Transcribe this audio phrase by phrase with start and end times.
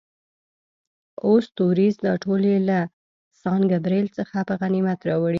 [1.23, 2.79] اووه ستوریز، دا ټول یې له
[3.41, 5.29] سان ګبرېل څخه په غنیمت راوړي.